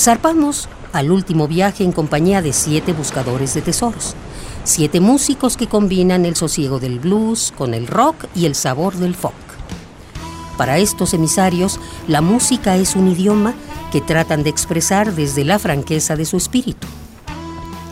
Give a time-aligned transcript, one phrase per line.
[0.00, 4.14] Zarpamos al último viaje en compañía de siete buscadores de tesoros,
[4.64, 9.14] siete músicos que combinan el sosiego del blues con el rock y el sabor del
[9.14, 9.34] folk.
[10.56, 11.78] Para estos emisarios,
[12.08, 13.52] la música es un idioma
[13.92, 16.86] que tratan de expresar desde la franqueza de su espíritu.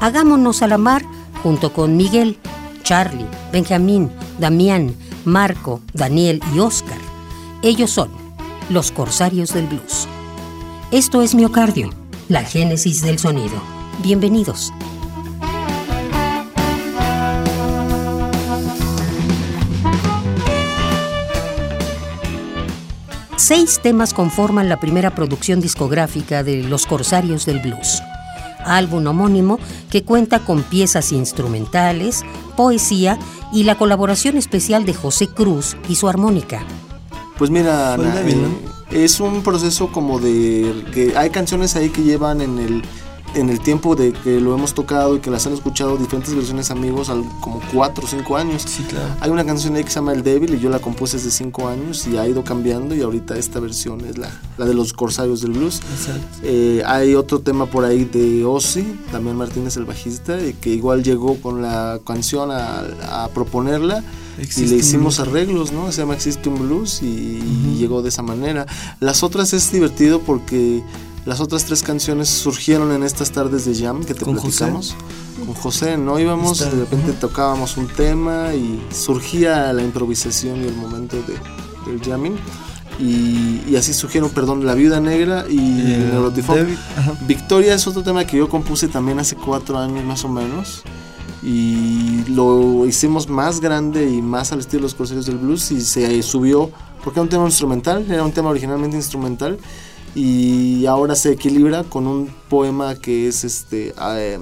[0.00, 1.02] Hagámonos a la mar
[1.42, 2.38] junto con Miguel,
[2.84, 4.94] Charlie, Benjamín, Damián,
[5.26, 6.96] Marco, Daniel y Oscar.
[7.60, 8.08] Ellos son
[8.70, 10.08] los corsarios del blues.
[10.90, 11.90] Esto es Miocardio,
[12.30, 13.60] la génesis del sonido.
[14.02, 14.72] Bienvenidos.
[23.36, 28.02] Seis temas conforman la primera producción discográfica de Los Corsarios del Blues,
[28.64, 29.58] álbum homónimo
[29.90, 32.22] que cuenta con piezas instrumentales,
[32.56, 33.18] poesía
[33.52, 36.62] y la colaboración especial de José Cruz y su armónica.
[37.36, 38.48] Pues mira, Ana, eh,
[38.90, 42.82] es un proceso como de que hay canciones ahí que llevan en el
[43.34, 46.70] en el tiempo de que lo hemos tocado y que las han escuchado diferentes versiones
[46.70, 48.62] amigos al, como cuatro o cinco años.
[48.66, 49.14] Sí, claro.
[49.20, 51.68] Hay una canción ahí que se llama El Débil y yo la compuse desde cinco
[51.68, 55.42] años y ha ido cambiando y ahorita esta versión es la, la de los Corsarios
[55.42, 55.80] del Blues.
[55.92, 56.26] Exacto.
[56.42, 61.02] Eh, hay otro tema por ahí de Ozzy, también Martínez el bajista, y que igual
[61.02, 64.02] llegó con la canción a, a proponerla.
[64.38, 65.90] Y le hicimos arreglos, ¿no?
[65.92, 68.66] Se llama Existe un Blues y, y llegó de esa manera.
[69.00, 70.82] Las otras es divertido porque
[71.26, 74.94] las otras tres canciones surgieron en estas tardes de jam que te ¿Con platicamos.
[75.44, 76.18] Con José, ¿no?
[76.18, 81.90] Íbamos, Está- de repente tocábamos un tema y surgía la improvisación y el momento de,
[81.90, 82.36] del jamming.
[83.00, 86.76] Y, y así surgieron, perdón, La Viuda Negra y Eh.
[87.28, 90.82] Victoria es otro tema que yo compuse también hace cuatro años más o menos.
[91.42, 95.80] Y lo hicimos más grande y más al estilo de los Corsarios del Blues y
[95.80, 96.70] se subió,
[97.04, 99.58] porque era un tema instrumental, era un tema originalmente instrumental
[100.14, 104.38] y ahora se equilibra con un poema que es este eh,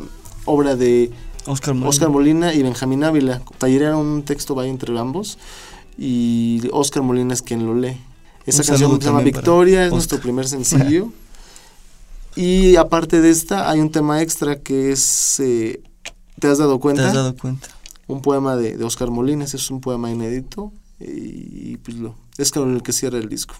[0.46, 1.10] obra de
[1.46, 1.88] Oscar Molina.
[1.90, 3.42] Oscar Molina y Benjamín Ávila.
[3.58, 5.38] Tallerearon un texto vaya entre ambos
[5.98, 8.00] y Oscar Molina es quien lo lee.
[8.46, 9.94] Esa Un canción se llama Victoria, es Oscar.
[9.96, 11.12] nuestro primer sencillo.
[12.36, 15.80] y aparte de esta, hay un tema extra que es eh,
[16.40, 17.08] ¿Te has dado ¿Te cuenta?
[17.08, 17.68] has dado cuenta?
[18.06, 22.50] Un poema de, de Oscar Molina, ese es un poema inédito y, pues lo, es
[22.50, 23.54] con el que cierra el disco.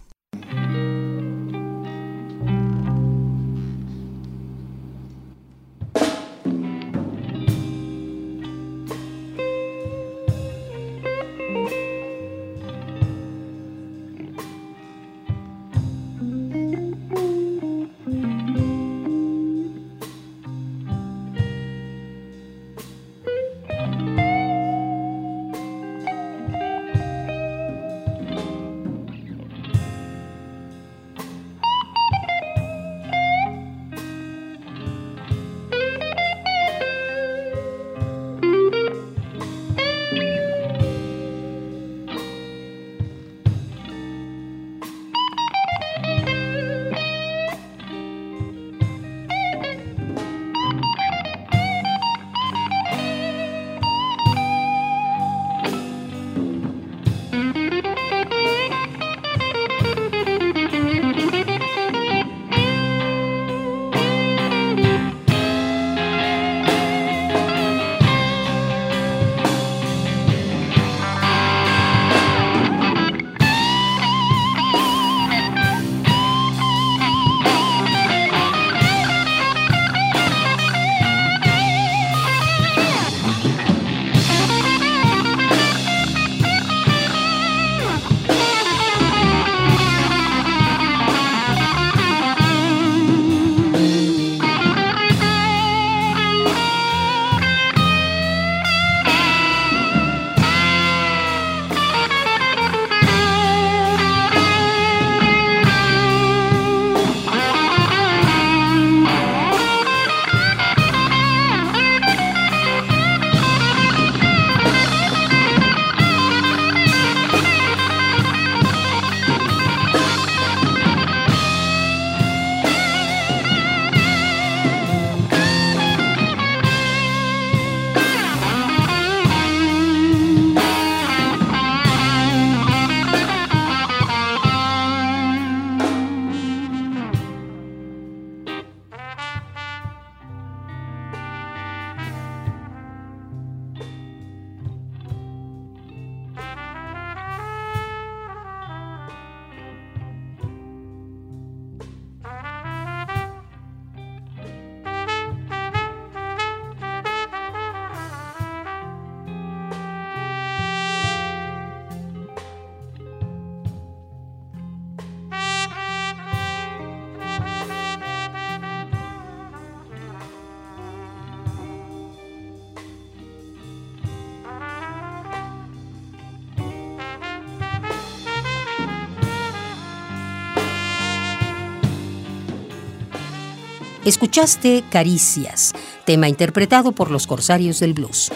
[184.06, 185.73] Escuchaste Caricias,
[186.05, 188.31] tema interpretado por los Corsarios del Blues.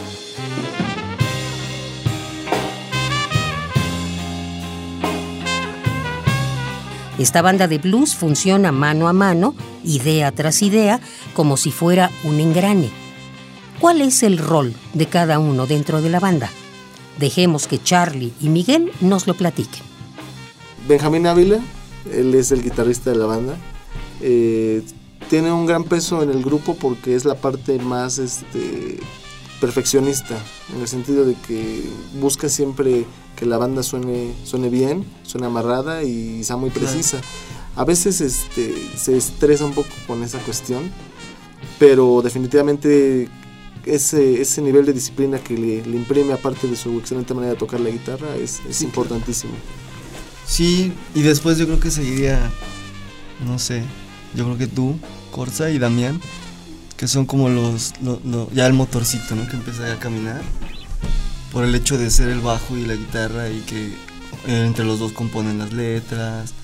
[7.20, 10.98] Esta banda de blues funciona mano a mano, idea tras idea,
[11.34, 12.90] como si fuera un engrane.
[13.78, 16.50] ¿Cuál es el rol de cada uno dentro de la banda?
[17.20, 19.84] Dejemos que Charlie y Miguel nos lo platiquen.
[20.88, 21.60] Benjamín Ávila,
[22.12, 23.56] él es el guitarrista de la banda.
[24.20, 24.82] Eh,
[25.30, 28.98] tiene un gran peso en el grupo porque es la parte más este,
[29.60, 30.36] perfeccionista,
[30.74, 31.84] en el sentido de que
[32.20, 33.06] busca siempre
[33.36, 37.20] que la banda suene, suene bien, suene amarrada y sea muy precisa.
[37.76, 40.90] A veces este, se estresa un poco con esa cuestión,
[41.78, 43.28] pero definitivamente
[43.86, 47.78] ese, ese nivel de disciplina que le, imprime, aparte de su excelente manera de tocar
[47.78, 49.52] la guitarra, es, es importantísimo.
[50.44, 52.50] Sí, y después yo creo que seguiría,
[53.46, 53.84] no sé,
[54.34, 54.96] yo creo que tú,
[55.30, 56.20] Corsa y Damián,
[56.96, 57.94] que son como los,
[58.52, 59.48] ya el motorcito, ¿no?
[59.48, 60.42] Que empieza a caminar
[61.52, 64.98] por el hecho de ser el bajo y la guitarra y que eh, entre los
[64.98, 66.54] dos componen las letras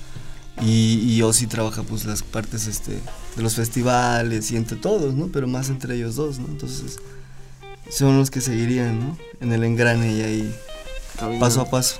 [0.61, 2.99] y, y Ozzy trabaja pues las partes este,
[3.35, 5.27] de los festivales y entre todos, ¿no?
[5.27, 6.47] Pero más entre ellos dos, ¿no?
[6.47, 6.97] Entonces
[7.89, 9.17] son los que seguirían, ¿no?
[9.39, 10.55] En el engrane y ahí
[11.39, 11.97] paso a paso.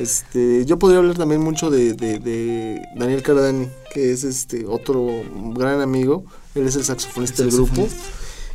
[0.00, 5.06] Este, yo podría hablar también mucho de, de, Daniel Cardani, que es este otro
[5.54, 6.24] gran amigo.
[6.54, 7.88] Él es el saxofonista del grupo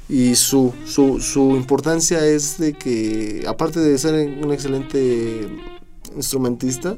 [0.09, 4.13] y su, su, su, importancia es de que, aparte de ser
[4.43, 5.47] un excelente
[6.15, 6.97] instrumentista,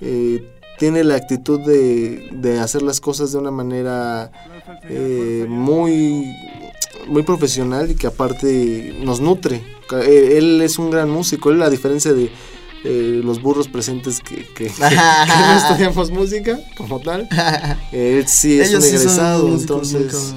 [0.00, 0.44] eh,
[0.78, 4.32] tiene la actitud de, de, hacer las cosas de una manera
[4.88, 6.34] eh, muy,
[7.06, 9.62] muy profesional y que aparte nos nutre.
[9.92, 12.30] Eh, él es un gran músico, él a diferencia de
[12.84, 17.28] los burros presentes que, que, no estudiamos música como tal,
[17.92, 20.34] él sí es un egresado, entonces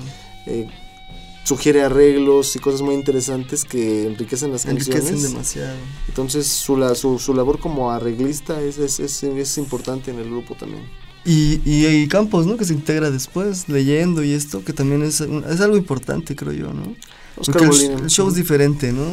[1.44, 5.24] sugiere arreglos y cosas muy interesantes que enriquecen las enriquecen canciones.
[5.24, 5.76] demasiado.
[6.08, 10.30] Entonces su, la, su, su, labor como arreglista es, es, es, es, importante en el
[10.30, 10.84] grupo también.
[11.26, 12.58] Y, y, Campos, ¿no?
[12.58, 16.74] Que se integra después, leyendo y esto, que también es, es algo importante, creo yo,
[16.74, 16.96] ¿no?
[17.36, 19.06] Porque el, show es diferente, ¿no?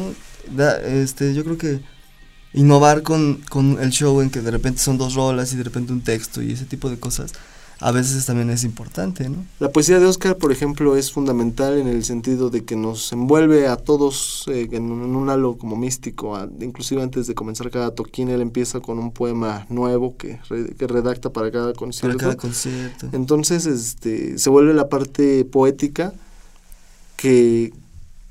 [0.53, 1.79] Da, este, yo creo que
[2.53, 5.93] innovar con, con el show en que de repente son dos rolas y de repente
[5.93, 7.33] un texto y ese tipo de cosas
[7.81, 9.43] a veces también es importante, ¿no?
[9.59, 13.67] La poesía de Oscar, por ejemplo, es fundamental en el sentido de que nos envuelve
[13.67, 18.41] a todos eh, en, un, halo como místico, inclusive antes de comenzar cada toquín, él
[18.41, 20.39] empieza con un poema nuevo que,
[20.77, 22.19] que redacta para cada concierto.
[22.19, 23.09] Para cada concierto.
[23.13, 26.13] Entonces, este, se vuelve la parte poética
[27.15, 27.73] que,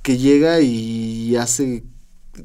[0.03, 1.83] que llega y hace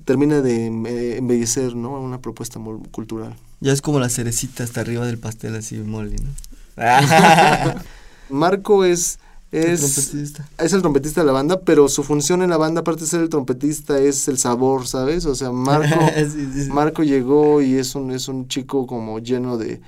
[0.06, 2.00] termina de embellecer ¿no?
[2.00, 2.60] una propuesta
[2.92, 3.36] cultural.
[3.60, 6.32] Ya es como la cerecita hasta arriba del pastel así molly, ¿no?
[8.30, 9.20] Marco es
[9.52, 13.02] es el, es el trompetista de la banda, pero su función en la banda, aparte
[13.02, 15.26] de ser el trompetista, es el sabor, ¿sabes?
[15.26, 15.96] O sea, Marco,
[16.70, 19.80] Marco llegó y es un, es un chico como lleno de,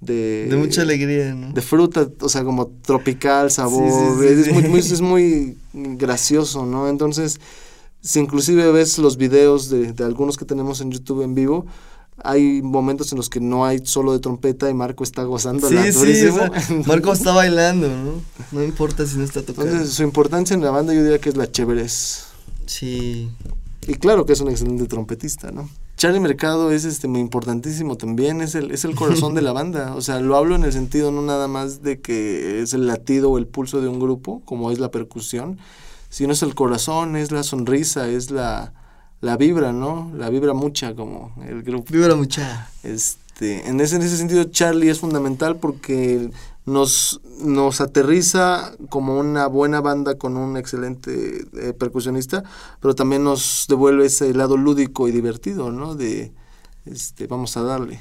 [0.00, 0.46] de...
[0.50, 1.52] De mucha alegría, ¿no?
[1.52, 6.88] De fruta, o sea, como tropical, sabor, es, muy, muy, es muy gracioso, ¿no?
[6.88, 7.40] Entonces,
[8.04, 11.66] si inclusive ves los videos de, de algunos que tenemos en YouTube en vivo,
[12.22, 15.76] hay momentos en los que no hay solo de trompeta y Marco está gozando sí,
[15.92, 16.28] sí,
[16.86, 18.22] Marco está bailando, ¿no?
[18.52, 19.70] No importa si no está tocando.
[19.70, 22.26] Entonces, su importancia en la banda yo diría que es la chéveres.
[22.66, 23.30] Sí.
[23.86, 25.68] Y claro que es un excelente trompetista, ¿no?
[25.96, 29.94] Charlie Mercado es este muy importantísimo también, es el, es el corazón de la banda.
[29.94, 33.30] O sea, lo hablo en el sentido no nada más de que es el latido
[33.30, 35.58] o el pulso de un grupo, como es la percusión,
[36.14, 38.72] sino es el corazón, es la sonrisa, es la
[39.24, 40.12] la vibra, ¿no?
[40.14, 41.92] La vibra mucha como el grupo.
[41.92, 42.68] Vibra mucha.
[42.82, 46.30] Este, en ese, en ese sentido Charlie es fundamental porque
[46.66, 52.44] nos, nos aterriza como una buena banda con un excelente eh, percusionista,
[52.80, 55.94] pero también nos devuelve ese lado lúdico y divertido, ¿no?
[55.94, 56.34] De,
[56.84, 58.00] este, vamos a darle.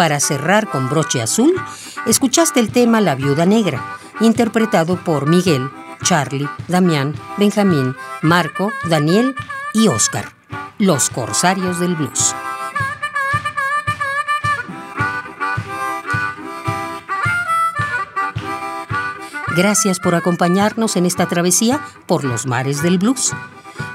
[0.00, 1.52] Para cerrar con broche azul,
[2.06, 5.70] escuchaste el tema La Viuda Negra, interpretado por Miguel,
[6.02, 9.34] Charlie, Damián, Benjamín, Marco, Daniel
[9.74, 10.32] y Oscar,
[10.78, 12.34] los corsarios del blues.
[19.54, 23.32] Gracias por acompañarnos en esta travesía por los mares del blues.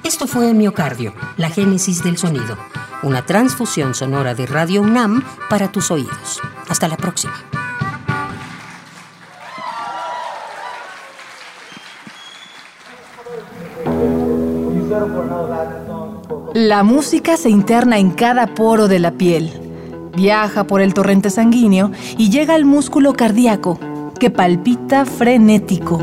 [0.03, 2.59] Esto fue Miocardio, la génesis del sonido,
[3.03, 6.41] una transfusión sonora de Radio UNAM para tus oídos.
[6.67, 7.33] Hasta la próxima.
[16.53, 19.51] La música se interna en cada poro de la piel,
[20.15, 23.77] viaja por el torrente sanguíneo y llega al músculo cardíaco
[24.19, 25.99] que palpita frenético.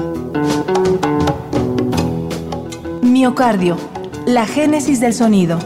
[3.01, 3.77] Miocardio,
[4.27, 5.59] la génesis del sonido.